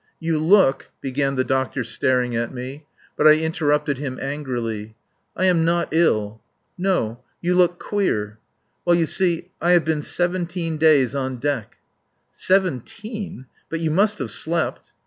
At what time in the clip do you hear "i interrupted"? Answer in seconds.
3.27-3.99